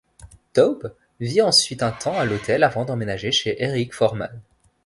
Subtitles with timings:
[0.53, 4.41] Taub vit ensuite un temps à l'hôtel avant d'emménager chez Eric Foreman.